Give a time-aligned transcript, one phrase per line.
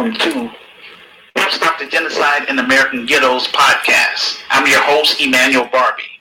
[0.00, 0.50] welcome to
[1.50, 4.40] Stop the Genocide in American Ghettos podcast.
[4.48, 6.20] I'm your host, Emmanuel Barbee.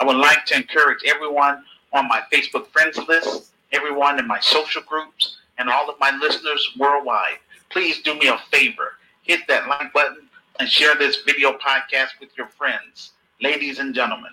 [0.00, 1.62] I would like to encourage everyone
[1.92, 6.68] on my Facebook friends list, everyone in my social groups, and all of my listeners
[6.76, 7.38] worldwide.
[7.70, 8.94] Please do me a favor.
[9.22, 10.28] Hit that like button
[10.58, 14.32] and share this video podcast with your friends, ladies and gentlemen.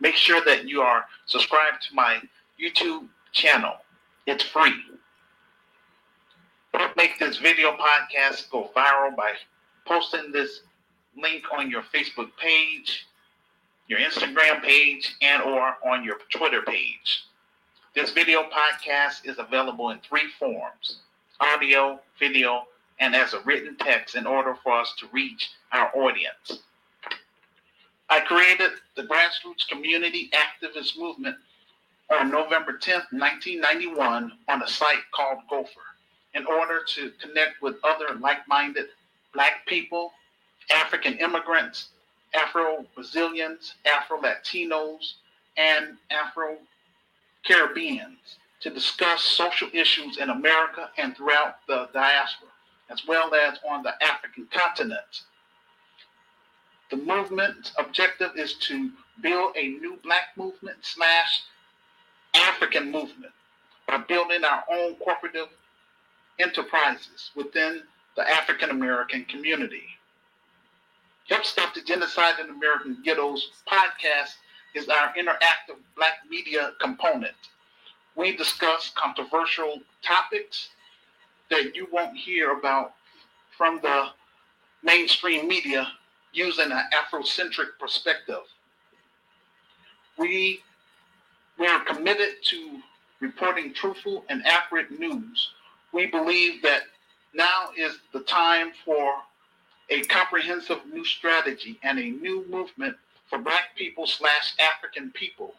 [0.00, 2.20] Make sure that you are subscribed to my
[2.60, 3.74] YouTube channel.
[4.26, 4.74] It's free.
[6.96, 9.32] Make this video podcast go viral by
[9.86, 10.62] posting this
[11.16, 13.06] link on your Facebook page,
[13.86, 17.24] your Instagram page, and or on your Twitter page.
[17.94, 20.98] This video podcast is available in three forms,
[21.38, 22.64] audio, video,
[22.98, 26.58] and as a written text in order for us to reach our audience.
[28.10, 31.36] I created the grassroots community activist movement
[32.10, 35.93] on November 10th, 1991 on a site called Gopher
[36.34, 38.86] in order to connect with other like-minded
[39.32, 40.12] black people,
[40.72, 41.88] African immigrants,
[42.34, 45.14] Afro-Brazilians, Afro-Latinos,
[45.56, 52.48] and Afro-Caribbeans to discuss social issues in America and throughout the diaspora,
[52.90, 55.22] as well as on the African continent.
[56.90, 61.42] The movement's objective is to build a new black movement slash
[62.34, 63.32] African movement
[63.86, 65.36] by building our own corporate
[66.38, 67.82] enterprises within
[68.16, 69.84] the African American community.
[71.28, 74.34] Help Stop the Genocide in American Ghettos podcast
[74.74, 77.34] is our interactive black media component.
[78.16, 80.68] We discuss controversial topics
[81.50, 82.94] that you won't hear about
[83.56, 84.08] from the
[84.82, 85.88] mainstream media
[86.32, 88.42] using an Afrocentric perspective.
[90.18, 90.60] We,
[91.58, 92.80] we are committed to
[93.20, 95.50] reporting truthful and accurate news.
[95.94, 96.82] We believe that
[97.34, 99.14] now is the time for
[99.90, 102.96] a comprehensive new strategy and a new movement
[103.30, 105.54] for Black people slash African people.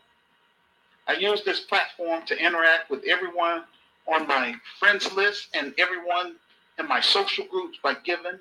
[1.07, 3.63] I use this platform to interact with everyone
[4.07, 6.35] on my friends list and everyone
[6.79, 8.39] in my social groups by giving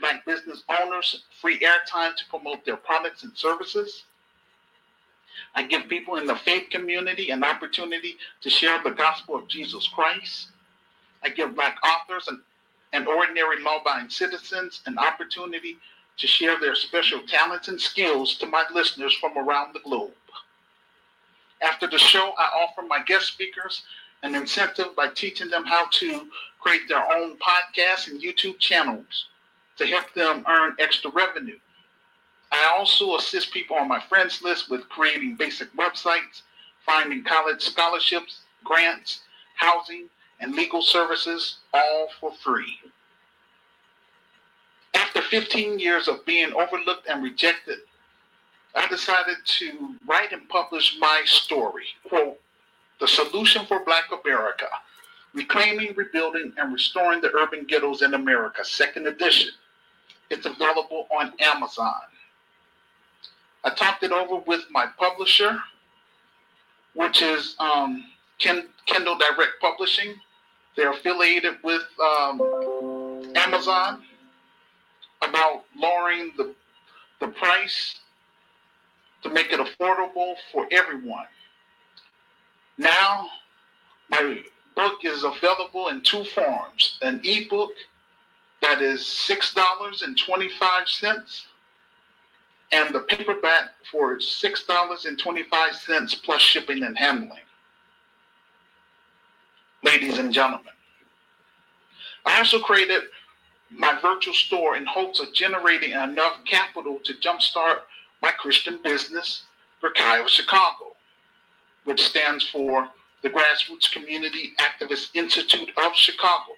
[0.00, 4.04] Black business owners free airtime to promote their products and services.
[5.54, 9.86] I give people in the faith community an opportunity to share the gospel of Jesus
[9.88, 10.48] Christ.
[11.22, 12.40] I give Black authors and,
[12.92, 15.78] and ordinary law abiding citizens an opportunity
[16.18, 20.12] to share their special talents and skills to my listeners from around the globe.
[21.62, 23.82] After the show, I offer my guest speakers
[24.22, 26.28] an incentive by teaching them how to
[26.60, 29.26] create their own podcasts and YouTube channels
[29.76, 31.58] to help them earn extra revenue.
[32.50, 36.42] I also assist people on my friends list with creating basic websites,
[36.84, 39.20] finding college scholarships, grants,
[39.56, 40.08] housing,
[40.40, 42.78] and legal services, all for free.
[44.94, 47.78] After 15 years of being overlooked and rejected,
[48.74, 52.38] I decided to write and publish my story, quote,
[53.00, 54.68] The Solution for Black America,
[55.34, 59.50] Reclaiming, Rebuilding, and Restoring the Urban Ghettos in America, second edition.
[60.30, 62.02] It's available on Amazon.
[63.64, 65.58] I talked it over with my publisher,
[66.94, 68.04] which is um,
[68.38, 70.14] Kindle Direct Publishing.
[70.78, 72.40] They're affiliated with um,
[73.34, 74.04] Amazon
[75.20, 76.54] about lowering the,
[77.18, 77.98] the price
[79.24, 81.26] to make it affordable for everyone.
[82.78, 83.28] Now,
[84.08, 84.44] my
[84.76, 87.72] book is available in two forms an ebook
[88.62, 91.42] that is $6.25
[92.70, 97.40] and the paperback for $6.25 plus shipping and handling.
[99.84, 100.72] Ladies and gentlemen,
[102.26, 103.02] I also created
[103.70, 107.80] my virtual store in hopes of generating enough capital to jumpstart
[108.20, 109.44] my Christian business,
[109.80, 110.96] Berkaya Chicago,
[111.84, 112.88] which stands for
[113.22, 116.52] the Grassroots Community Activist Institute of Chicago.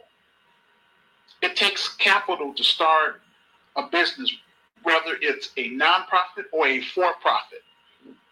[1.43, 3.21] It takes capital to start
[3.77, 4.33] a business,
[4.83, 7.62] whether it's a nonprofit or a for profit.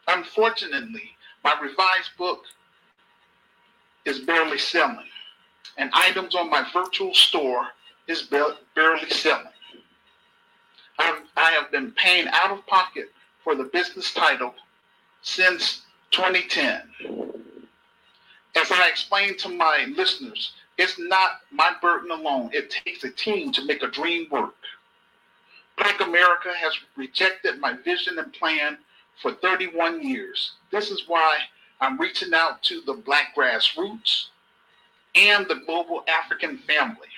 [0.06, 1.10] Unfortunately,
[1.44, 2.44] my revised book
[4.04, 5.06] is barely selling,
[5.76, 7.66] and items on my virtual store
[8.06, 9.46] is barely selling.
[10.98, 13.10] I'm, I have been paying out of pocket
[13.44, 14.54] for the business title
[15.22, 16.82] since 2010.
[18.56, 22.50] As I explained to my listeners, it's not my burden alone.
[22.52, 24.54] It takes a team to make a dream work.
[25.76, 28.78] Black America has rejected my vision and plan
[29.22, 30.52] for 31 years.
[30.70, 31.38] This is why
[31.80, 34.26] I'm reaching out to the Black grassroots
[35.14, 37.08] and the global African family.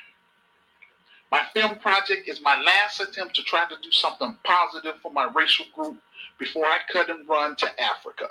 [1.30, 5.28] My film project is my last attempt to try to do something positive for my
[5.34, 5.96] racial group
[6.38, 8.26] before I cut and run to Africa.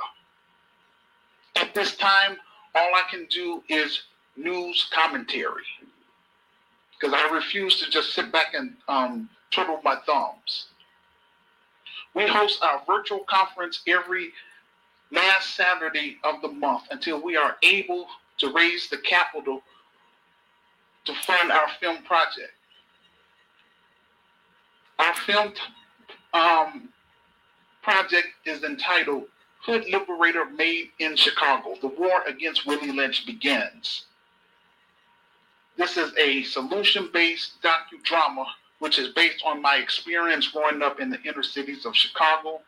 [1.55, 2.37] At this time,
[2.75, 4.03] all I can do is
[4.35, 5.63] news commentary
[6.99, 10.67] because I refuse to just sit back and um, twiddle my thumbs.
[12.13, 14.31] We host our virtual conference every
[15.11, 18.07] last Saturday of the month until we are able
[18.39, 19.61] to raise the capital
[21.05, 22.53] to fund our film project.
[24.99, 25.53] Our film
[26.33, 26.89] um,
[27.81, 29.25] project is entitled
[29.65, 31.75] Hood Liberator Made in Chicago.
[31.81, 34.05] The War Against Willie Lynch Begins.
[35.77, 38.45] This is a solution based docudrama
[38.79, 42.61] which is based on my experience growing up in the inner cities of Chicago.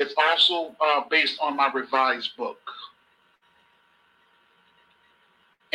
[0.00, 2.58] It's also uh, based on my revised book.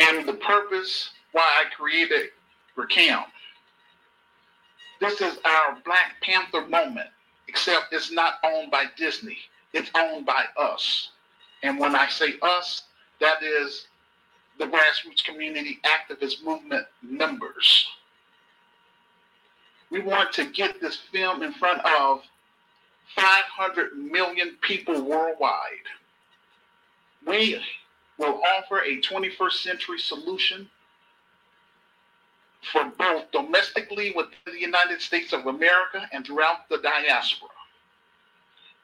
[0.00, 2.30] And the purpose why I created
[2.76, 3.24] Recam.
[5.00, 7.08] This is our Black Panther moment,
[7.46, 9.38] except it's not owned by Disney.
[9.72, 11.10] It's owned by us.
[11.62, 12.82] And when I say us,
[13.20, 13.86] that is
[14.58, 17.86] the grassroots community activist movement members.
[19.90, 22.22] We want to get this film in front of
[23.14, 25.86] 500 million people worldwide.
[27.26, 27.60] We
[28.18, 30.68] will offer a 21st century solution
[32.72, 37.50] for both domestically within the United States of America and throughout the diaspora.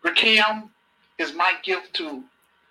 [0.05, 0.71] Recam
[1.19, 2.23] is my gift to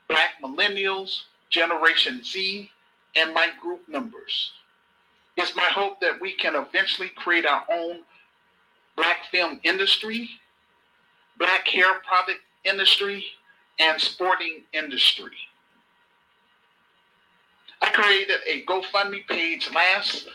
[0.08, 2.70] Black millennials, Generation Z,
[3.16, 4.52] and my group members.
[5.38, 8.02] It's my hope that we can eventually create our own
[8.98, 10.30] black film industry,
[11.42, 13.26] black hair product industry,
[13.80, 15.32] and sporting industry.
[17.82, 20.28] I created a GoFundMe page last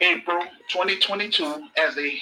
[0.00, 2.18] April 2022 as a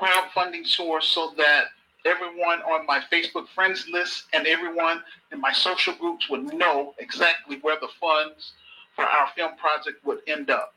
[0.00, 1.64] crowdfunding source so that
[2.04, 5.02] everyone on my Facebook friends list and everyone
[5.32, 8.52] in my social groups would know exactly where the funds
[8.94, 10.74] for our film project would end up.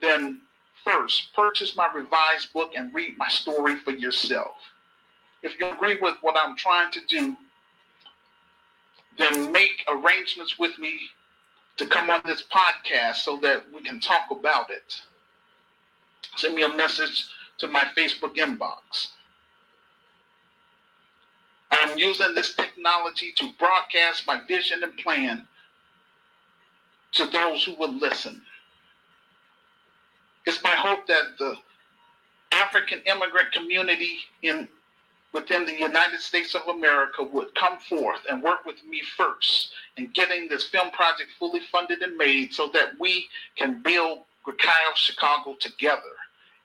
[0.00, 0.40] then
[0.84, 4.56] first purchase my revised book and read my story for yourself.
[5.42, 7.36] If you agree with what I'm trying to do,
[9.18, 10.98] then make arrangements with me
[11.76, 15.02] to come on this podcast so that we can talk about it.
[16.36, 17.26] Send me a message
[17.58, 19.08] to my Facebook inbox.
[21.70, 25.46] I'm using this technology to broadcast my vision and plan
[27.12, 28.42] to those who will listen.
[30.46, 31.56] It's my hope that the
[32.52, 34.68] African immigrant community in
[35.32, 40.08] within the United States of America would come forth and work with me first in
[40.08, 43.26] getting this film project fully funded and made so that we
[43.56, 46.02] can build Grekai Chicago together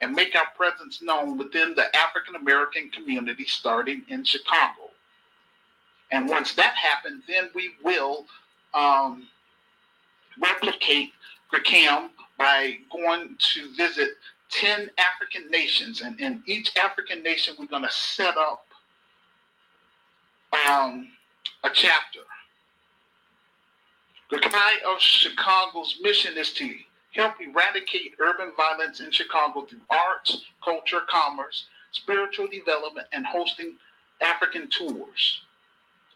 [0.01, 4.91] and make our presence known within the African American community starting in Chicago.
[6.11, 8.25] And once that happens, then we will
[8.73, 9.27] um,
[10.39, 11.11] replicate
[11.53, 14.09] Recam by going to visit
[14.51, 16.01] 10 African nations.
[16.01, 18.65] And in each African nation, we're going to set up
[20.69, 21.09] um,
[21.63, 22.19] a chapter.
[24.29, 26.73] The Kai of Chicago's mission is to
[27.17, 33.75] help eradicate urban violence in Chicago through arts, culture, commerce, spiritual development, and hosting
[34.21, 35.41] African tours.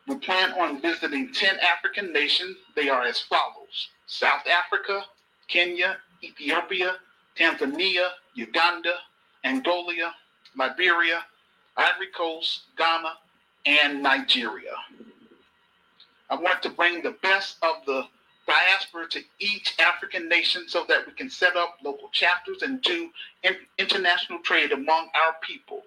[0.07, 2.57] We plan on visiting 10 African nations.
[2.75, 5.03] They are as follows South Africa,
[5.47, 6.95] Kenya, Ethiopia,
[7.35, 8.93] Tanzania, Uganda,
[9.43, 10.13] Angola,
[10.55, 11.25] Liberia,
[11.77, 13.13] Ivory Coast, Ghana,
[13.65, 14.75] and Nigeria.
[16.29, 18.05] I want to bring the best of the
[18.47, 23.09] diaspora to each African nation so that we can set up local chapters and do
[23.77, 25.83] international trade among our people.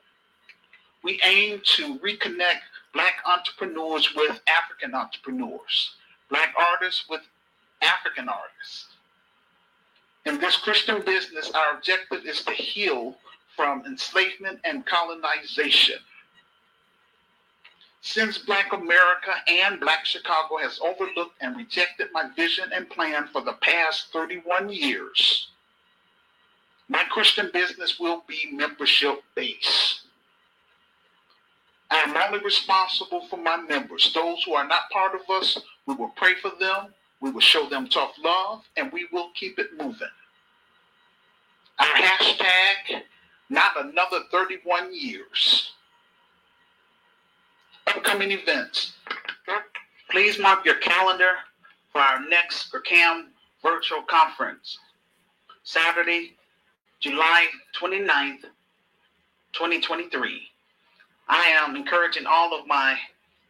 [1.02, 2.60] We aim to reconnect
[2.92, 5.96] Black entrepreneurs with African entrepreneurs,
[6.30, 7.22] Black artists with
[7.82, 8.86] African artists.
[10.24, 13.16] In this Christian business, our objective is to heal
[13.54, 15.98] from enslavement and colonization.
[18.06, 23.40] Since Black America and Black Chicago has overlooked and rejected my vision and plan for
[23.40, 25.48] the past 31 years,
[26.86, 30.02] my Christian business will be membership based.
[31.90, 34.12] I am only responsible for my members.
[34.12, 36.92] Those who are not part of us, we will pray for them,
[37.22, 40.08] we will show them tough love, and we will keep it moving.
[41.78, 43.02] Our hashtag,
[43.48, 45.72] not another 31 years.
[47.86, 48.92] Upcoming events.
[50.10, 51.32] Please mark your calendar
[51.92, 53.28] for our next CAM
[53.62, 54.78] virtual conference.
[55.64, 56.34] Saturday,
[57.00, 57.46] July
[57.80, 58.42] 29th,
[59.52, 60.42] 2023.
[61.28, 62.96] I am encouraging all of my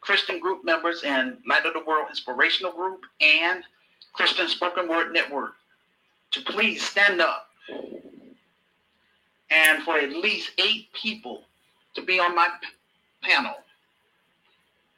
[0.00, 3.64] Christian group members and Light of the World Inspirational Group and
[4.12, 5.54] Christian Spoken Word Network
[6.32, 7.48] to please stand up
[9.50, 11.42] and for at least eight people
[11.94, 12.48] to be on my
[13.22, 13.54] panel.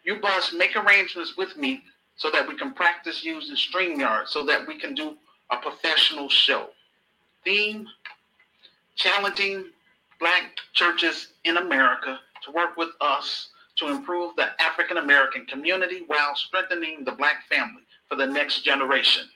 [0.06, 1.82] You must make arrangements with me
[2.16, 5.16] so that we can practice using StreamYard so that we can do
[5.50, 6.68] a professional show.
[7.44, 7.88] Theme
[8.94, 9.66] challenging
[10.20, 16.36] black churches in America to work with us to improve the African American community while
[16.36, 19.28] strengthening the black family for the next generation.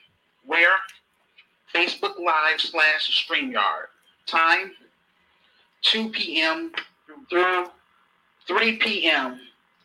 [0.45, 0.77] Where?
[1.75, 3.87] Facebook Live slash StreamYard.
[4.25, 4.71] Time
[5.83, 6.71] 2 p.m.
[7.29, 7.67] through
[8.47, 9.39] 3 p.m.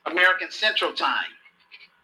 [0.06, 1.30] American Central Time.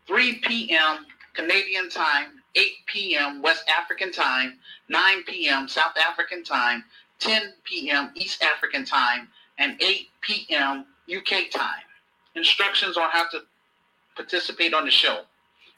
[0.06, 1.06] 3 p.m.
[1.34, 3.42] Canadian Time, 8 p.m.
[3.42, 5.68] West African Time, 9 p.m.
[5.68, 6.84] South African Time,
[7.20, 8.10] 10 p.m.
[8.14, 9.28] East African Time,
[9.58, 10.86] and 8 p.m.
[11.10, 11.82] UK time.
[12.34, 13.40] Instructions on how to
[14.16, 15.20] participate on the show.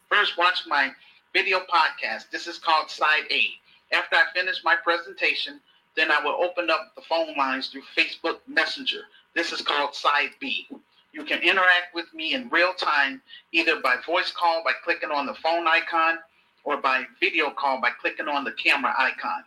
[0.09, 0.91] First, watch my
[1.33, 2.31] video podcast.
[2.31, 3.47] This is called Side A.
[3.95, 5.61] After I finish my presentation,
[5.97, 9.03] then I will open up the phone lines through Facebook Messenger.
[9.35, 10.67] This is called Side B.
[11.15, 15.27] You can interact with me in real time, either by voice call by clicking on
[15.27, 16.19] the phone icon
[16.65, 19.45] or by video call by clicking on the camera icon.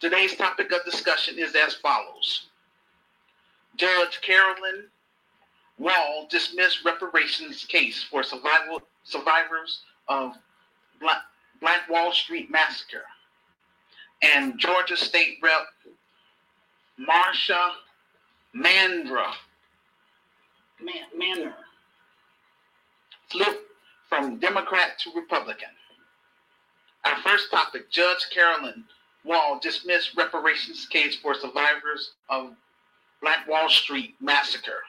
[0.00, 2.46] Today's topic of discussion is as follows.
[3.76, 4.84] Judge Carolyn
[5.76, 10.32] Wall dismissed reparations case for survival, survivors of
[10.98, 11.20] Black,
[11.60, 13.04] Black Wall Street massacre.
[14.22, 15.66] And Georgia State Rep
[16.98, 17.72] Marsha
[18.56, 19.34] Mandra
[20.82, 21.54] Man, Manner
[23.30, 23.70] flipped
[24.08, 25.68] from Democrat to Republican.
[27.04, 28.84] Our first topic, Judge Carolyn
[29.24, 32.54] Wall dismissed reparations case for survivors of
[33.20, 34.82] Black Wall Street massacre.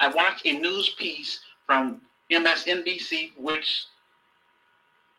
[0.00, 3.84] I watched a news piece from MSNBC which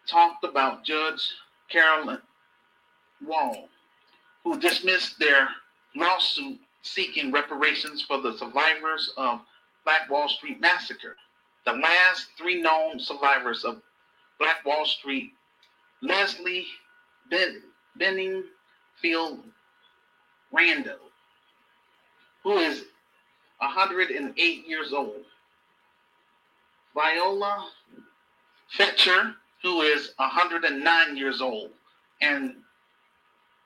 [0.08, 1.30] talked about Judge
[1.70, 2.22] Carolyn
[3.26, 3.70] Wall,
[4.44, 5.48] who dismissed their
[5.96, 9.42] lawsuit seeking reparations for the survivors of
[9.86, 11.16] Black Wall Street massacre.
[11.66, 13.82] The last three known survivors of
[14.40, 15.34] Black Wall Street,
[16.02, 16.66] Leslie
[17.30, 17.62] ben,
[18.00, 19.40] Benningfield
[20.52, 20.98] Randle,
[22.44, 22.86] who is
[23.60, 25.24] 108 years old.
[26.94, 27.70] Viola
[28.76, 31.70] Fletcher, who is 109 years old.
[32.22, 32.56] And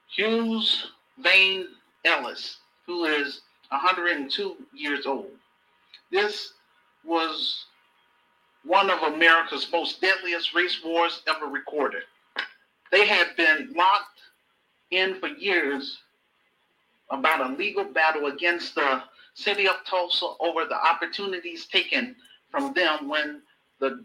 [0.07, 1.67] Hughes Van
[2.03, 5.31] Ellis, who is 102 years old.
[6.11, 6.53] This
[7.03, 7.65] was
[8.63, 12.03] one of America's most deadliest race wars ever recorded.
[12.91, 14.19] They had been locked
[14.91, 15.99] in for years
[17.11, 22.15] about a legal battle against the city of Tulsa over the opportunities taken
[22.49, 23.41] from them when
[23.79, 24.03] the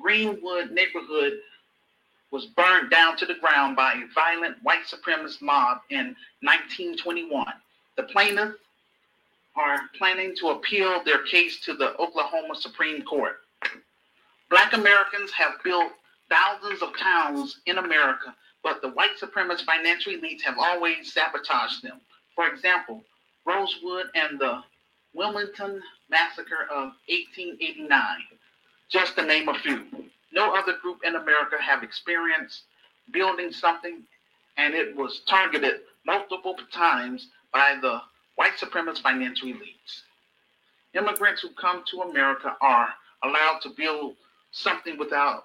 [0.00, 1.40] Greenwood neighborhood
[2.30, 7.46] was burned down to the ground by a violent white supremacist mob in 1921.
[7.96, 8.58] The plaintiffs
[9.56, 13.40] are planning to appeal their case to the Oklahoma Supreme Court.
[14.48, 15.92] Black Americans have built
[16.28, 22.00] thousands of towns in America, but the white supremacist financial elites have always sabotaged them.
[22.34, 23.04] For example,
[23.44, 24.62] Rosewood and the
[25.14, 28.00] Wilmington Massacre of 1889,
[28.88, 29.86] just to name a few.
[30.32, 32.62] No other group in America have experienced
[33.12, 34.02] building something
[34.56, 38.00] and it was targeted multiple times by the
[38.36, 40.02] white supremacist financial elites.
[40.94, 42.88] Immigrants who come to America are
[43.22, 44.16] allowed to build
[44.52, 45.44] something without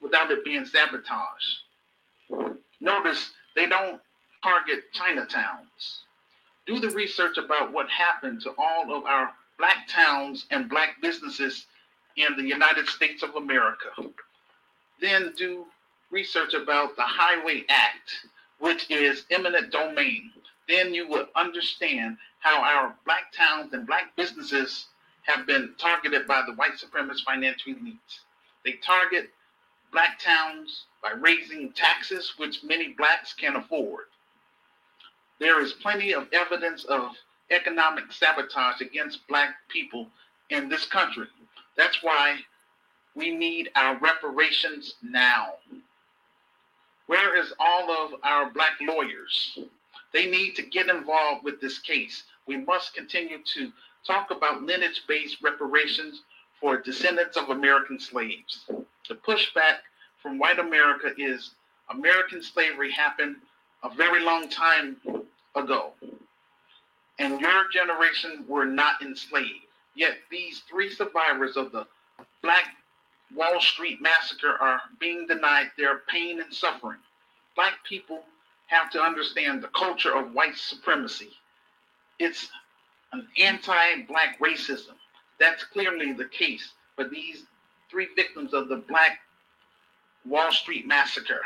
[0.00, 1.60] without it being sabotaged.
[2.80, 4.00] Notice they don't
[4.42, 6.02] target Chinatowns
[6.66, 11.66] do the research about what happened to all of our black towns and black businesses
[12.16, 13.88] in the United States of America.
[15.00, 15.64] Then do
[16.10, 18.26] research about the Highway Act,
[18.58, 20.30] which is eminent domain,
[20.68, 24.86] then you would understand how our black towns and black businesses
[25.22, 28.20] have been targeted by the white supremacist financial elites.
[28.64, 29.30] They target
[29.92, 34.04] black towns by raising taxes, which many blacks can afford.
[35.38, 37.10] There is plenty of evidence of
[37.50, 40.08] economic sabotage against black people
[40.50, 41.26] in this country.
[41.76, 42.38] That's why
[43.14, 45.54] we need our reparations now.
[47.06, 49.58] Where is all of our black lawyers?
[50.16, 52.22] They need to get involved with this case.
[52.46, 53.70] We must continue to
[54.06, 56.22] talk about lineage based reparations
[56.58, 58.64] for descendants of American slaves.
[59.10, 59.80] The pushback
[60.22, 61.50] from white America is
[61.90, 63.36] American slavery happened
[63.82, 64.96] a very long time
[65.54, 65.92] ago,
[67.18, 69.66] and your generation were not enslaved.
[69.94, 71.86] Yet these three survivors of the
[72.40, 72.64] Black
[73.34, 77.00] Wall Street massacre are being denied their pain and suffering.
[77.54, 78.24] Black people
[78.66, 81.30] have to understand the culture of white supremacy.
[82.18, 82.48] It's
[83.12, 84.94] an anti black racism.
[85.38, 87.44] That's clearly the case for these
[87.90, 89.20] three victims of the Black
[90.24, 91.42] Wall Street massacre.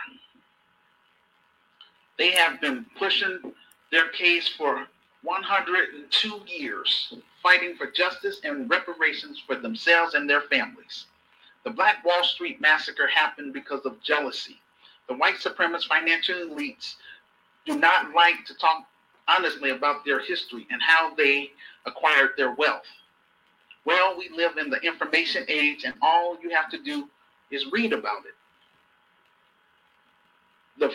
[2.19, 3.53] They have been pushing
[3.91, 4.87] their case for
[5.23, 11.07] 102 years, fighting for justice and reparations for themselves and their families.
[11.65, 14.61] The Black Wall Street massacre happened because of jealousy.
[15.11, 16.95] The white supremacist financial elites
[17.67, 18.85] do not like to talk
[19.27, 21.51] honestly about their history and how they
[21.85, 22.87] acquired their wealth.
[23.85, 27.09] Well, we live in the information age, and all you have to do
[27.51, 28.35] is read about it.
[30.79, 30.95] The,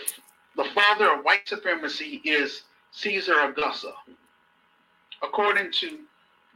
[0.56, 3.92] the father of white supremacy is Caesar Augusta.
[5.24, 6.00] According to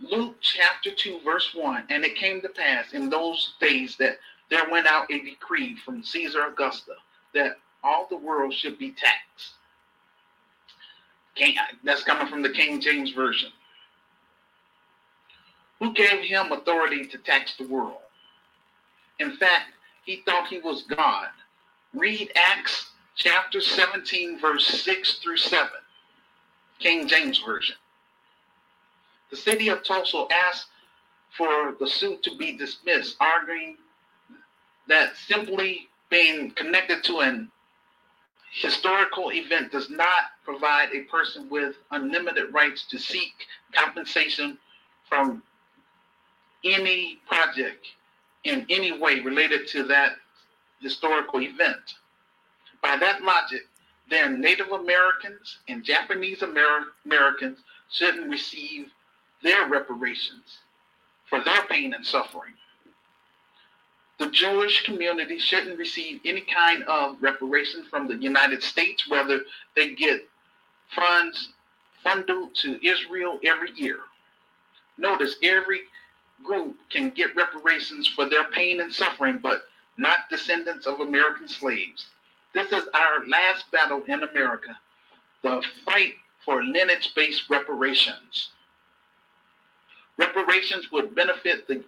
[0.02, 4.18] Luke chapter 2, verse 1, and it came to pass in those days that
[4.50, 6.94] there went out a decree from Caesar Augusta
[7.34, 9.54] that all the world should be taxed.
[11.84, 13.52] That's coming from the King James Version.
[15.80, 18.02] Who gave him authority to tax the world?
[19.20, 19.72] In fact,
[20.04, 21.28] he thought he was God.
[21.94, 25.70] Read Acts chapter 17, verse 6 through 7,
[26.80, 27.76] King James Version.
[29.32, 30.68] The city of Tulsa asked
[31.38, 33.78] for the suit to be dismissed, arguing
[34.88, 37.52] that simply being connected to an
[38.52, 43.34] historical event does not provide a person with unlimited rights to seek
[43.74, 44.58] compensation
[45.08, 45.44] from
[46.64, 47.86] any project
[48.44, 50.14] in any way related to that
[50.82, 51.96] historical event.
[52.82, 53.68] By that logic,
[54.10, 57.60] then Native Americans and Japanese Amer- Americans
[57.92, 58.92] shouldn't receive
[59.44, 60.60] their reparations
[61.30, 62.54] for their pain and suffering.
[64.20, 69.42] The Jewish community shouldn't receive any kind of reparation from the United States, whether
[69.76, 70.28] they get
[70.90, 71.50] funds
[72.04, 74.00] funded to Israel every year.
[74.98, 75.82] Notice every
[76.44, 79.64] group can get reparations for their pain and suffering, but
[79.98, 82.08] not descendants of American slaves.
[82.54, 84.78] This is our last battle in America
[85.42, 88.50] the fight for lineage based reparations.
[90.18, 91.84] Reparations would benefit the,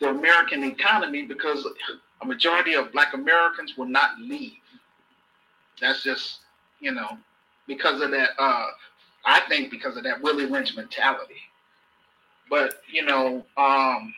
[0.00, 1.66] the American economy because
[2.22, 4.52] a majority of Black Americans will not leave.
[5.80, 6.40] That's just,
[6.80, 7.18] you know,
[7.66, 8.66] because of that, uh,
[9.24, 11.34] I think because of that Willie Lynch mentality.
[12.50, 14.14] But you know, um,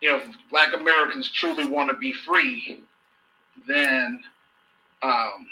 [0.00, 2.82] you know, if Black Americans truly want to be free,
[3.66, 4.22] then
[5.02, 5.46] um,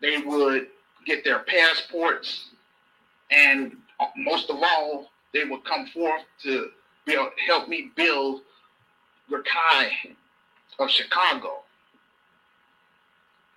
[0.00, 0.68] they would
[1.04, 2.50] get their passports,
[3.30, 3.76] and
[4.16, 6.70] most of all, they would come forth to
[7.06, 8.42] build, help me build
[9.30, 10.14] Rakai
[10.78, 11.62] of Chicago.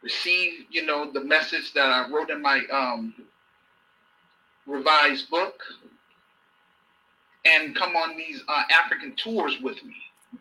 [0.02, 3.14] Receive, you know, the message that I wrote in my um,
[4.66, 5.62] revised book
[7.44, 9.96] and come on these uh, African tours with me.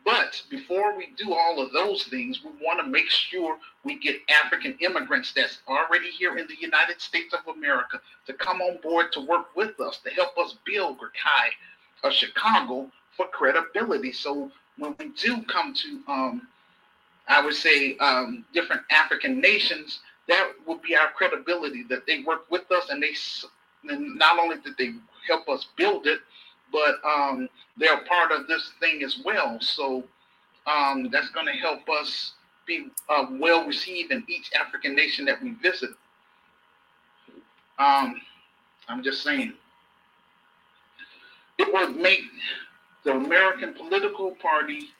[0.04, 4.20] But before we do all of those things, we want to make sure we get
[4.28, 9.12] African immigrants that's already here in the United States of America to come on board
[9.12, 11.48] to work with us to help us build Rakai
[12.04, 14.12] of Chicago for credibility.
[14.12, 16.48] So when we do come to, um,
[17.28, 22.50] I would say, um, different African nations, that would be our credibility that they work
[22.50, 23.14] with us and they
[23.88, 24.92] and not only did they
[25.26, 26.20] help us build it,
[26.72, 29.58] but um, they're part of this thing as well.
[29.60, 30.04] So
[30.66, 32.32] um, that's going to help us
[32.66, 35.90] be uh, well received in each African nation that we visit.
[37.78, 38.20] Um,
[38.88, 39.54] I'm just saying.
[41.58, 42.22] It would make
[43.04, 44.90] the American political party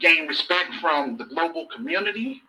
[0.00, 2.42] gain respect from the global community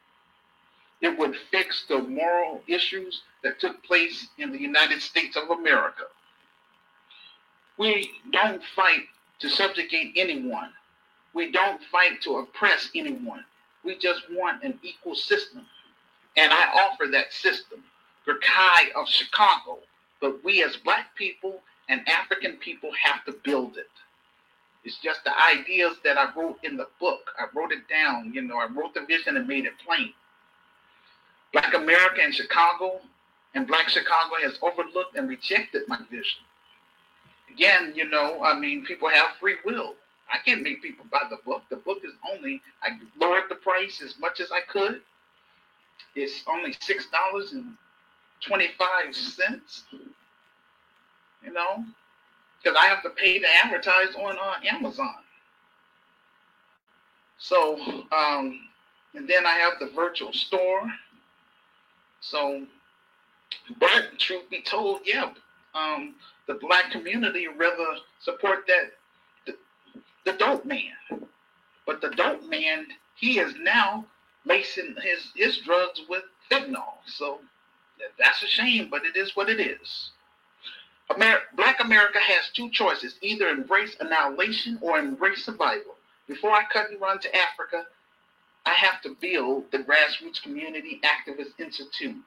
[1.02, 6.06] It would fix the moral issues that took place in the United States of America.
[7.78, 9.06] We don't fight
[9.40, 10.72] to subjugate anyone.
[11.34, 13.46] We don't fight to oppress anyone.
[13.84, 15.66] We just want an equal system.
[16.38, 17.84] And I offer that system.
[18.28, 19.80] Gurkai of Chicago.
[20.22, 23.90] But we as black people and African people have to build it.
[24.84, 27.32] It's just the ideas that I wrote in the book.
[27.38, 28.32] I wrote it down.
[28.34, 30.14] You know, I wrote the vision and made it plain.
[31.52, 33.02] Black America and Chicago
[33.56, 36.44] and Black Chicago has overlooked and rejected my vision.
[37.52, 39.96] Again, you know, I mean, people have free will.
[40.32, 41.64] I can't make people buy the book.
[41.70, 45.02] The book is only, I lowered the price as much as I could.
[46.16, 47.74] It's only $6.25,
[51.44, 51.84] you know,
[52.62, 55.16] because I have to pay to advertise on uh, Amazon.
[57.38, 57.80] So,
[58.12, 58.60] um,
[59.14, 60.92] and then I have the virtual store.
[62.20, 62.66] So,
[63.80, 65.32] but truth be told, yeah,
[65.74, 66.16] um,
[66.48, 68.92] the black community rather support that
[69.46, 69.56] the,
[70.26, 70.92] the dope man.
[71.86, 74.06] But the dope man, he is now
[74.46, 76.98] lacing his, his drugs with fentanyl.
[77.06, 77.40] So
[78.18, 80.12] that's a shame, but it is what it is.
[81.16, 85.96] Amer- Black America has two choices either embrace annihilation or embrace survival.
[86.28, 87.86] Before I cut and run to Africa,
[88.66, 92.18] I have to build the Grassroots Community Activist Institute,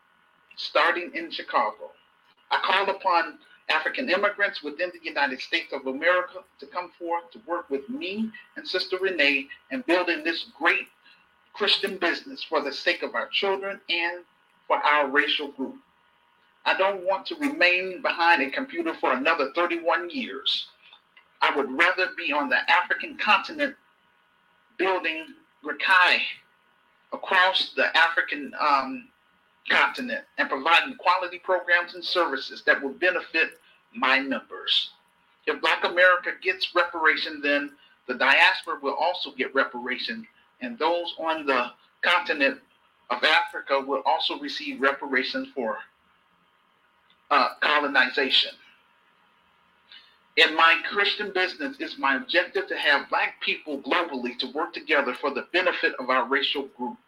[0.57, 1.93] starting in Chicago.
[2.51, 3.39] I called upon
[3.71, 8.31] African immigrants within the United States of America to come forth to work with me
[8.57, 10.89] and Sister Renee in building this great
[11.53, 14.25] Christian business for the sake of our children and
[14.67, 15.77] for our racial group.
[16.65, 20.67] I don't want to remain behind a computer for another 31 years.
[21.41, 23.75] I would rather be on the African continent
[24.79, 25.27] building
[25.65, 26.21] Rakai
[27.13, 29.09] across the African um,
[29.69, 33.61] continent and providing quality programs and services that will benefit
[33.95, 34.91] my members.
[35.47, 37.73] If Black America gets reparation, then
[38.07, 40.27] the diaspora will also get reparation,
[40.61, 41.73] and those on the
[42.03, 42.61] continent
[43.11, 45.79] of Africa will also receive reparations for
[47.33, 48.51] uh, colonization.
[50.37, 55.15] In my Christian business, it's my objective to have Black people globally to work together
[55.21, 56.99] for the benefit of our racial group.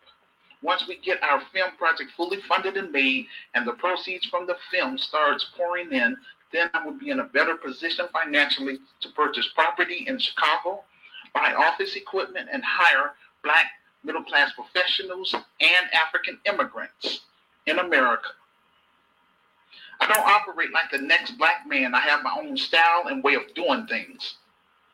[0.63, 4.57] Once we get our film project fully funded and made, and the proceeds from the
[4.71, 6.17] film starts pouring in,
[6.53, 10.85] then I would be in a better position financially to purchase property in Chicago,
[11.35, 13.67] buy office equipment, and hire Black
[14.03, 17.21] middle class professionals and African immigrants
[17.67, 18.29] in America.
[20.01, 21.95] I don't operate like the next black man.
[21.95, 24.37] I have my own style and way of doing things.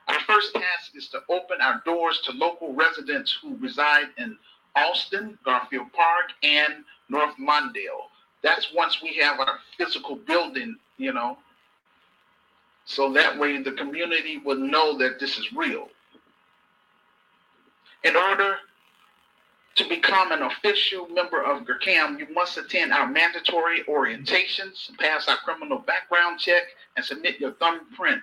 [0.08, 4.36] Our first task is to open our doors to local residents who reside in
[4.76, 8.08] Austin, Garfield Park, and North Lawndale.
[8.42, 11.38] That's once we have our physical building, you know.
[12.84, 15.88] So that way the community will know that this is real.
[18.02, 18.56] In order
[19.80, 25.38] to become an official member of GERCAM, you must attend our mandatory orientations, pass our
[25.38, 26.64] criminal background check,
[26.96, 28.20] and submit your thumbprint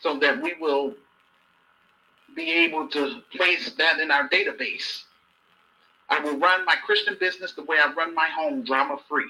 [0.00, 0.94] so that we will
[2.34, 5.02] be able to place that in our database.
[6.08, 9.28] I will run my Christian business the way I run my home, drama free.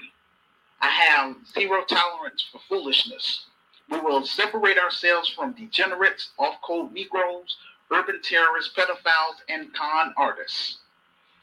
[0.79, 3.45] I have zero tolerance for foolishness.
[3.89, 7.57] We will separate ourselves from degenerates, off code Negroes,
[7.91, 10.77] urban terrorists, pedophiles, and con artists.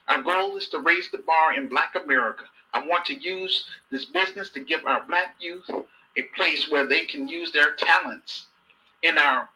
[0.08, 2.44] Our goal is to raise the bar in Black America.
[2.72, 5.70] I want to use this business to give our Black youth
[6.16, 8.46] a place where they can use their talents
[9.02, 9.48] in our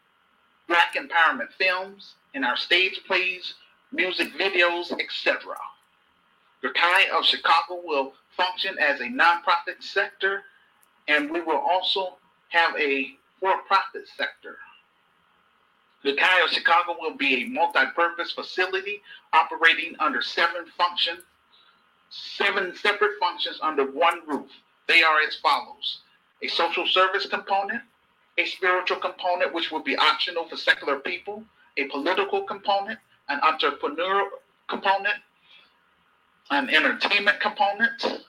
[0.66, 3.54] Black empowerment films, in our stage plays,
[3.92, 5.56] music videos, etc.
[6.62, 10.42] Gurkai of Chicago will function as a nonprofit sector,
[11.08, 12.16] and we will also
[12.48, 14.56] have a for-profit sector.
[16.04, 21.22] The Kai of Chicago will be a multi-purpose facility operating under seven functions,
[22.11, 24.50] seven separate functions under one roof.
[24.87, 25.98] They are as follows.
[26.42, 27.82] A social service component,
[28.38, 31.42] a spiritual component, which will be optional for secular people,
[31.76, 34.28] a political component, an entrepreneurial
[34.68, 35.16] component,
[36.50, 38.24] an entertainment component,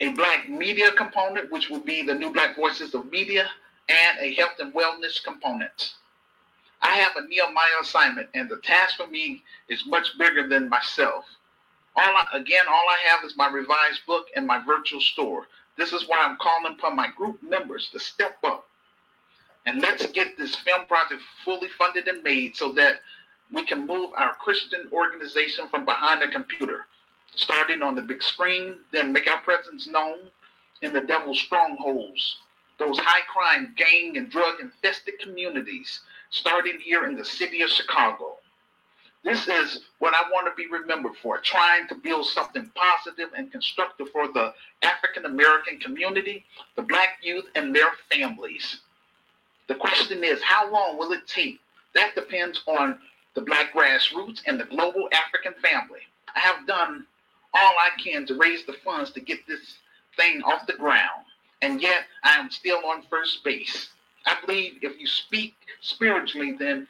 [0.00, 3.48] a black media component, which will be the new black voices of media,
[3.88, 5.94] and a health and wellness component.
[6.80, 11.24] I have a Nehemiah assignment, and the task for me is much bigger than myself.
[11.96, 15.48] All I, again, all I have is my revised book and my virtual store.
[15.76, 18.68] This is why I'm calling upon my group members to step up
[19.68, 23.00] and let's get this film project fully funded and made so that
[23.52, 26.86] we can move our Christian organization from behind a computer.
[27.34, 30.18] starting on the big screen, then make our presence known
[30.80, 32.38] in the devil's strongholds,
[32.78, 38.36] those high crime, gang, and drug infested communities, starting here in the city of Chicago.
[39.24, 43.50] This is what I want to be remembered for, trying to build something positive and
[43.50, 46.44] constructive for the African American community,
[46.76, 48.80] the black youth, and their families.
[49.66, 51.60] The question is, how long will it take?
[51.94, 52.98] That depends on
[53.34, 56.00] the black grassroots and the global African family.
[56.34, 57.04] I have done
[57.54, 59.78] all I can to raise the funds to get this
[60.16, 61.24] thing off the ground,
[61.62, 63.88] and yet I am still on first base.
[64.26, 66.86] I believe if you speak spiritually, then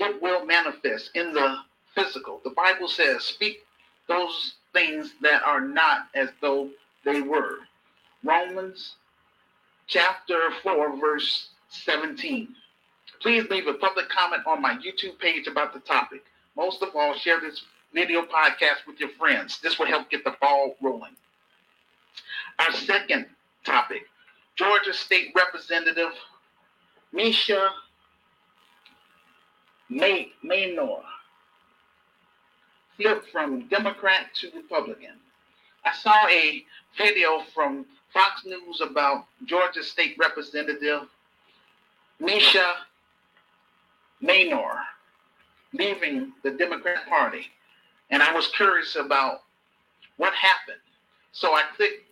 [0.00, 1.58] it will manifest in the
[1.94, 2.40] physical.
[2.44, 3.64] The Bible says, speak
[4.08, 6.70] those things that are not as though
[7.04, 7.58] they were.
[8.24, 8.94] Romans
[9.86, 12.48] chapter 4, verse 17.
[13.20, 16.24] Please leave a public comment on my YouTube page about the topic.
[16.56, 19.60] Most of all, share this video podcast with your friends.
[19.60, 21.16] This will help get the ball rolling.
[22.58, 23.26] Our second
[23.68, 24.06] topic
[24.56, 26.12] Georgia State Representative
[27.12, 27.68] Misha
[29.90, 31.02] May- Mainor
[32.96, 35.14] flipped from Democrat to Republican.
[35.84, 36.64] I saw a
[36.96, 41.02] video from Fox News about Georgia State Representative
[42.20, 42.72] Mesha
[44.22, 44.80] Mainor
[45.74, 47.46] leaving the Democrat Party.
[48.10, 49.42] And I was curious about
[50.16, 50.80] what happened.
[51.32, 52.07] So I clicked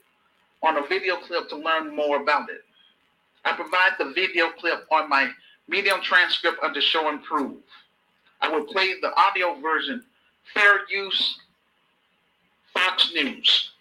[0.62, 2.62] on a video clip to learn more about it.
[3.44, 5.30] I provide the video clip on my
[5.68, 7.58] Medium transcript under Show and Prove.
[8.40, 10.04] I will play the audio version,
[10.54, 11.38] fair use,
[12.72, 13.72] Fox News.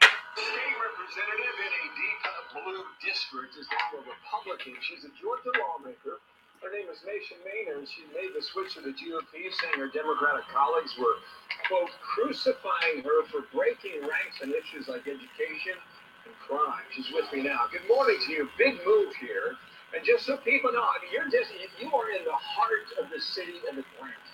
[0.00, 4.80] State representative in a deep blue district is now a Republican.
[4.80, 6.20] She's a Georgia lawmaker.
[6.58, 9.86] Her name is Mesha Mainor, and she made the switch to the GOP, saying her
[9.94, 11.22] Democratic colleagues were,
[11.70, 15.78] quote, crucifying her for breaking ranks on issues like education
[16.26, 16.82] and crime.
[16.90, 17.70] She's with me now.
[17.70, 18.48] Good morning to you.
[18.58, 19.54] Big move here.
[19.94, 23.06] And just so people know, I mean, you're just, you are in the heart of
[23.08, 24.32] the city of Atlanta.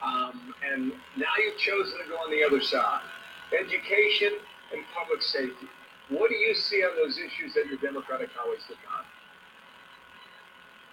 [0.00, 3.02] Um, and now you've chosen to go on the other side.
[3.52, 4.38] Education
[4.72, 5.66] and public safety.
[6.08, 9.04] What do you see on those issues that your Democratic colleagues have not?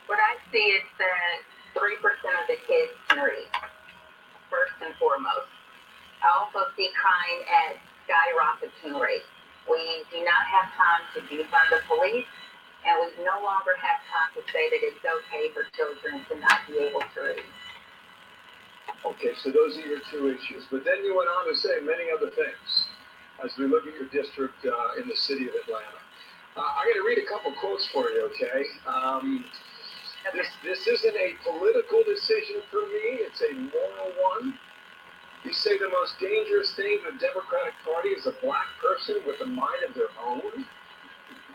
[0.07, 1.43] What I see is that
[1.75, 3.51] 3% of the kids can read,
[4.49, 5.51] first and foremost.
[6.23, 9.27] I also see crime at skyrocketing rates.
[9.67, 12.25] We do not have time to defund the police
[12.87, 16.63] and we no longer have time to say that it's okay for children to not
[16.71, 17.43] be able to read.
[19.03, 20.63] Okay, so those are your two issues.
[20.71, 22.87] But then you went on to say many other things
[23.43, 25.99] as we look at your district uh, in the city of Atlanta.
[26.55, 28.65] Uh, I'm going to read a couple quotes for you, okay?
[28.87, 29.45] Um,
[30.33, 34.57] this, this isn't a political decision for me, it's a moral one.
[35.43, 39.39] You say the most dangerous thing to the Democratic Party is a black person with
[39.41, 40.65] a mind of their own.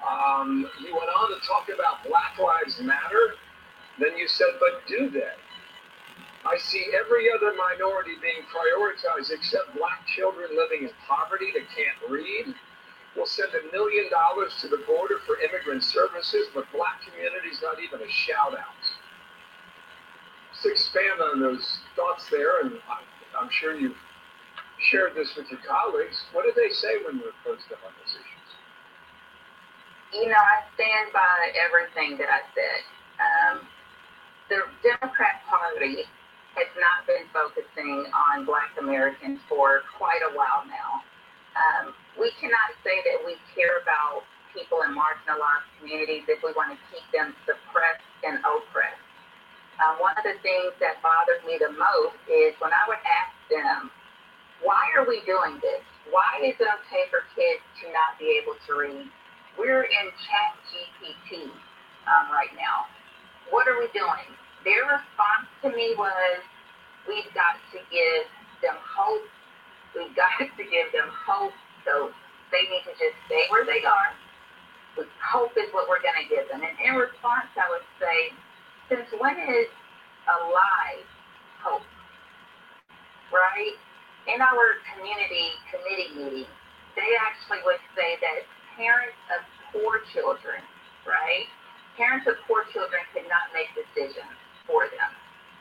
[0.03, 3.39] Um, you went on to talk about Black Lives Matter.
[4.01, 5.37] Then you said, but do they?
[6.43, 12.11] I see every other minority being prioritized except black children living in poverty that can't
[12.11, 12.55] read.
[13.17, 17.77] We'll send a million dollars to the border for immigrant services, but black communities not
[17.83, 18.81] even a shout out.
[20.65, 22.79] Let's expand on those thoughts there, and
[23.39, 23.97] I'm sure you've
[24.79, 26.25] shared this with your colleagues.
[26.33, 28.49] What did they say when you approached them on those issues?
[30.13, 32.81] You know, I stand by everything that I said.
[33.21, 33.67] Um,
[34.49, 36.05] the Democrat Party
[36.57, 41.01] has not been focusing on Black Americans for quite a while now.
[41.57, 46.77] Um, we cannot say that we care about people in marginalized communities if we want
[46.77, 49.01] to keep them suppressed and oppressed.
[49.81, 53.33] Um, one of the things that bothers me the most is when I would ask
[53.49, 53.89] them,
[54.61, 55.83] why are we doing this?
[56.13, 59.09] Why is it okay for kids to not be able to read?
[59.59, 61.49] We're in chat GPT
[62.07, 62.87] um, right now.
[63.51, 64.29] What are we doing?
[64.63, 66.45] Their response to me was,
[67.09, 68.25] we've got to give
[68.63, 69.27] them hope.
[69.97, 71.53] We've got to give them hope.
[71.85, 72.15] So
[72.51, 74.13] they need to just stay where they are.
[75.25, 76.61] Hope is what we're going to give them.
[76.61, 78.17] And in response, I would say,
[78.93, 79.71] since when is
[80.29, 81.07] alive
[81.65, 81.87] hope?
[83.33, 83.75] Right?
[84.29, 86.51] In our community committee meeting,
[86.95, 88.45] they actually would say that
[88.77, 89.41] parents of
[89.73, 90.61] poor children,
[91.09, 91.49] right?
[91.97, 94.37] Parents of poor children could not make decisions
[94.69, 95.11] for them.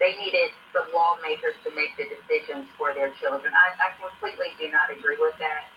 [0.03, 3.53] They needed the lawmakers to make the decisions for their children.
[3.53, 5.71] I, I completely do not agree with that.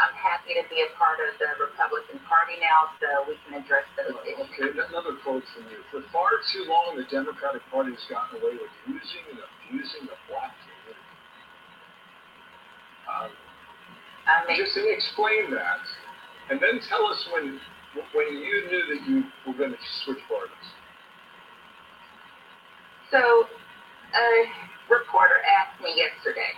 [0.00, 3.84] I'm happy to be a part of the Republican Party now, so we can address
[3.98, 4.48] those issues.
[4.56, 5.84] Okay, another quote from you.
[5.92, 10.16] For far too long, the Democratic Party has gotten away with using and abusing the
[10.32, 11.04] black community.
[13.04, 13.30] Um,
[14.24, 15.84] I mean, Just explain that,
[16.48, 17.60] and then tell us when,
[18.16, 20.68] when you knew that you were gonna switch parties.
[23.12, 23.20] so
[24.16, 24.28] a
[24.88, 26.56] reporter asked me yesterday,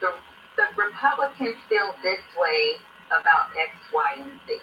[0.00, 0.14] the,
[0.56, 0.66] the
[1.04, 2.80] Republicans feel this way
[3.12, 4.56] about X, Y, and Z.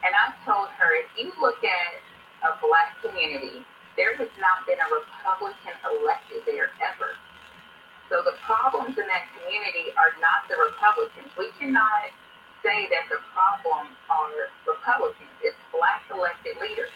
[0.00, 2.00] And I told her, if you look at
[2.48, 3.60] a black community,
[4.00, 7.12] there has not been a Republican elected there ever.
[8.08, 11.28] So the problems in that community are not the Republicans.
[11.36, 12.08] We cannot
[12.64, 15.28] say that the problem are Republicans.
[15.44, 16.94] It's black elected leaders.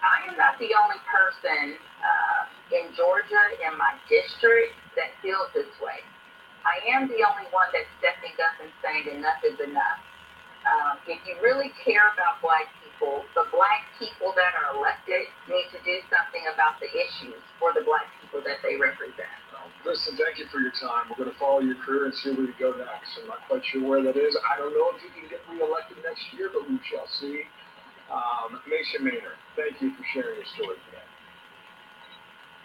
[0.00, 5.68] I am not the only person uh, in Georgia in my district that feels this
[5.84, 6.00] way.
[6.68, 10.04] I am the only one that's stepping up and saying enough is enough.
[10.68, 15.64] Um, if you really care about black people, the black people that are elected need
[15.72, 19.32] to do something about the issues for the black people that they represent.
[19.48, 21.08] Well, Listen, thank you for your time.
[21.08, 23.16] We're gonna follow your career and see where you go next.
[23.16, 24.36] I'm not quite sure where that is.
[24.44, 27.48] I don't know if you can get reelected next year, but we shall see.
[28.12, 31.08] Um, Mesha Mainor, thank you for sharing your story today.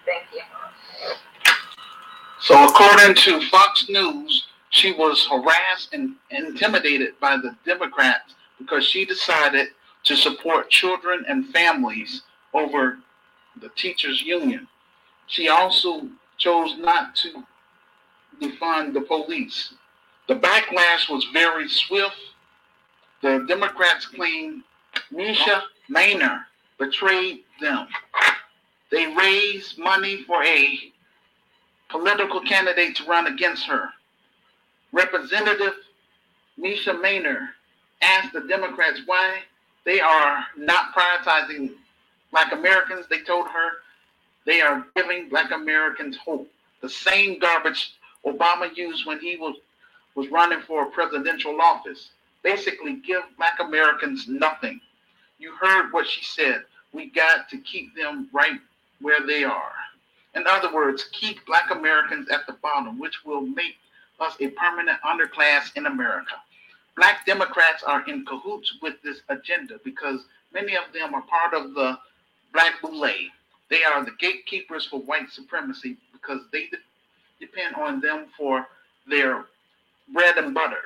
[0.03, 0.43] Thank you.
[2.43, 9.06] So according to Fox News, she was harassed and intimidated by the Democrats because she
[9.06, 9.69] decided
[10.03, 12.99] to support children and families over
[13.62, 14.67] the teachers union.
[15.27, 17.45] She also chose not to
[18.41, 19.75] defund the police.
[20.27, 22.17] The backlash was very swift.
[23.21, 24.65] The Democrats claim
[25.13, 26.43] Mesha Mainor
[26.77, 27.88] betrayed them.
[28.91, 30.92] They raised money for a
[31.93, 33.89] political candidate to run against her.
[34.91, 35.75] Representative
[36.60, 37.49] Mesha Mainor
[38.01, 39.41] asked the Democrats why
[39.86, 41.69] they are not prioritizing
[42.32, 43.06] black Americans.
[43.10, 43.69] They told her
[44.45, 46.49] they are giving black Americans hope.
[46.82, 47.93] The same garbage
[48.25, 49.56] Obama used when he was,
[50.15, 52.10] was running for presidential office.
[52.41, 54.82] Basically, give black Americans nothing.
[55.38, 56.63] You heard what she said.
[56.91, 58.60] We got to keep them right
[58.99, 59.73] where they are.
[60.36, 63.76] In other words, keep black Americans at the bottom, which will make
[64.19, 66.36] us a permanent underclass in America.
[66.96, 71.74] Black Democrats are in cahoots with this agenda because many of them are part of
[71.74, 71.98] the
[72.52, 73.10] Black Boule.
[73.69, 76.78] They are the gatekeepers for white supremacy because they de-
[77.39, 78.67] depend on them for
[79.08, 79.46] their
[80.13, 80.84] bread and butter.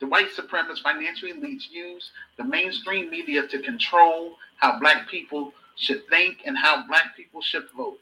[0.00, 6.06] The white supremacist financial elites use the mainstream media to control how black people should
[6.08, 8.00] think and how black people should vote.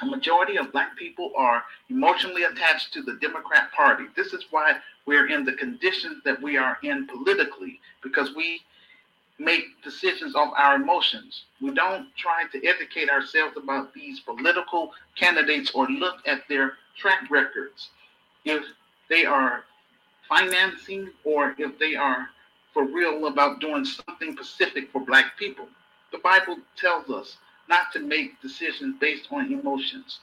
[0.00, 4.04] A majority of black people are emotionally attached to the Democrat Party.
[4.16, 8.62] This is why we're in the conditions that we are in politically, because we
[9.38, 11.44] make decisions of our emotions.
[11.60, 17.30] We don't try to educate ourselves about these political candidates or look at their track
[17.30, 17.90] records.
[18.44, 18.64] If
[19.08, 19.64] they are
[20.28, 22.28] financing or if they are
[22.72, 25.68] for real about doing something specific for black people.
[26.10, 27.36] The Bible tells us
[27.68, 30.20] not to make decisions based on emotions.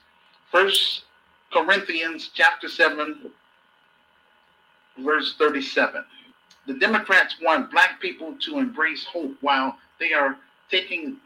[0.50, 1.04] First
[1.52, 3.30] Corinthians chapter 7
[4.98, 6.04] verse 37.
[6.66, 10.36] The Democrats want black people to embrace hope while they are
[10.70, 11.16] taking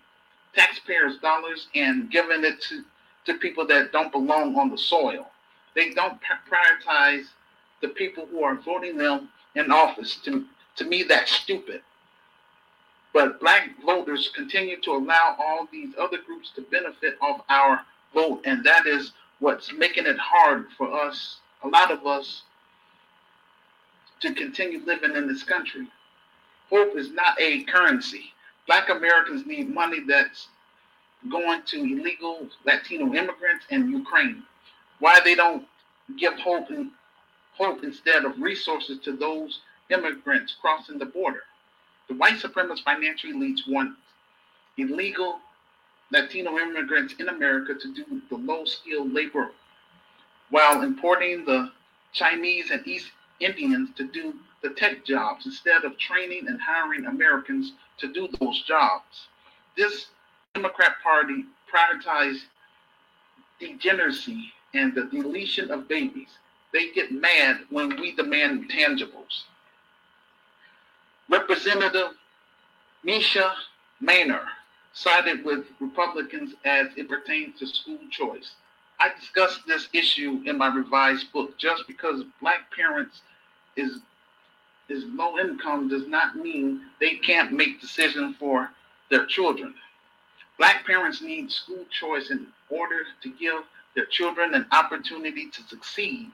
[0.54, 2.84] taxpayers' dollars and giving it to,
[3.26, 5.30] to people that don't belong on the soil.
[5.74, 7.26] They don't prioritize
[7.82, 10.16] the people who are voting them in office.
[10.24, 10.44] To,
[10.76, 11.82] to me, that's stupid.
[13.14, 17.80] But black voters continue to allow all these other groups to benefit off our
[18.12, 22.42] vote, and that is what's making it hard for us, a lot of us,
[24.18, 25.86] to continue living in this country.
[26.70, 28.32] Hope is not a currency.
[28.66, 30.48] Black Americans need money that's
[31.30, 34.42] going to illegal Latino immigrants and Ukraine.
[34.98, 35.66] Why they don't
[36.18, 36.90] give hope and
[37.56, 41.44] hope instead of resources to those immigrants crossing the border.
[42.08, 43.96] The white supremacist financial elites want
[44.76, 45.40] illegal
[46.10, 49.52] Latino immigrants in America to do the low skilled labor
[50.50, 51.72] while importing the
[52.12, 57.72] Chinese and East Indians to do the tech jobs instead of training and hiring Americans
[57.98, 59.28] to do those jobs.
[59.76, 60.06] This
[60.54, 62.44] Democrat Party prioritized
[63.58, 66.38] degeneracy and the deletion of babies.
[66.72, 69.44] They get mad when we demand tangibles.
[71.28, 72.12] Representative
[73.06, 73.52] Mesha
[74.02, 74.44] Mainor
[74.92, 78.52] sided with Republicans as it pertains to school choice.
[79.00, 81.58] I discussed this issue in my revised book.
[81.58, 83.22] Just because black parents
[83.76, 83.98] is
[84.88, 88.70] is low income does not mean they can't make decisions for
[89.10, 89.74] their children.
[90.58, 93.62] Black parents need school choice in order to give
[93.94, 96.30] their children an opportunity to succeed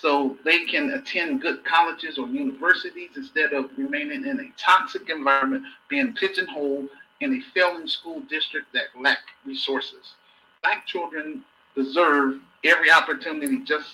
[0.00, 5.64] so they can attend good colleges or universities instead of remaining in a toxic environment,
[5.88, 6.88] being pigeonholed
[7.20, 10.14] in a failing school district that lack resources.
[10.62, 11.42] Black children
[11.74, 13.88] deserve every opportunity just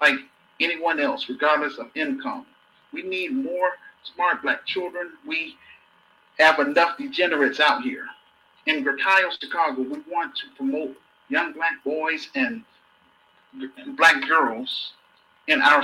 [0.00, 0.16] like
[0.60, 2.44] anyone else, regardless of income.
[2.92, 3.70] We need more
[4.02, 5.12] smart black children.
[5.26, 5.56] We
[6.38, 8.06] have enough degenerates out here.
[8.66, 10.96] In Grecario, Chicago, we want to promote
[11.28, 12.64] young black boys and
[13.96, 14.92] black girls
[15.48, 15.82] in our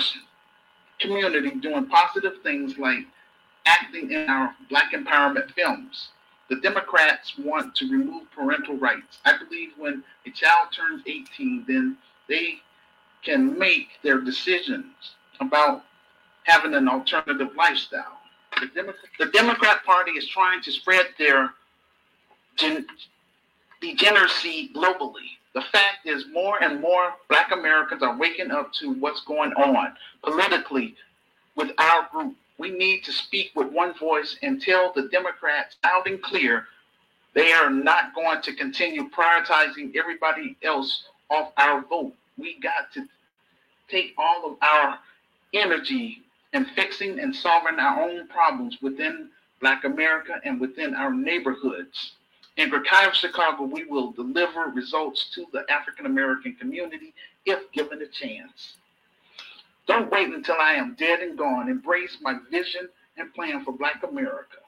[1.01, 3.05] community doing positive things like
[3.67, 6.09] acting in our black empowerment films.
[6.49, 9.19] The Democrats want to remove parental rights.
[9.25, 11.97] I believe when a child turns 18, then
[12.29, 12.57] they
[13.25, 14.93] can make their decisions
[15.41, 15.85] about
[16.45, 18.19] having an alternative lifestyle.
[18.61, 21.51] The, Demo- the Democrat Party is trying to spread their
[22.57, 22.87] gen-
[23.81, 25.39] degeneracy globally.
[25.55, 29.95] The fact is, more and more Black Americans are waking up to what's going on
[30.23, 30.95] politically
[31.57, 32.35] with our group.
[32.59, 36.67] We need to speak with one voice and tell the Democrats out and clear
[37.35, 42.15] they are not going to continue prioritizing everybody else off our vote.
[42.39, 43.07] We got to
[43.89, 44.99] take all of our
[45.53, 46.23] energy
[46.53, 49.29] in fixing and solving our own problems within
[49.61, 52.13] Black America and within our neighborhoods.
[52.57, 57.15] In Grecario, Chicago, we will deliver results to the African American community
[57.47, 58.75] if given a chance.
[59.87, 61.69] Don't wait until I am dead and gone.
[61.69, 64.59] Embrace my vision and plan for Black America.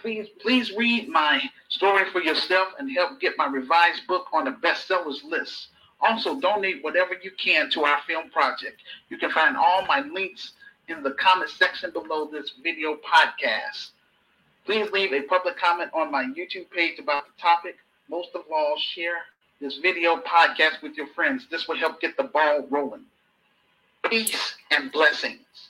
[0.00, 4.50] Please, please read my story for yourself and help get my revised book on the
[4.50, 5.68] bestsellers list.
[6.00, 8.80] Also, donate whatever you can to our film project.
[9.08, 10.52] You can find all my links
[10.88, 13.90] in the comment section below this video podcast.
[14.66, 17.76] Please leave a public comment on my YouTube page about the topic.
[18.10, 19.18] Most of all, share
[19.60, 21.46] this video podcast with your friends.
[21.48, 23.04] This will help get the ball rolling.
[24.10, 25.65] Peace and blessings.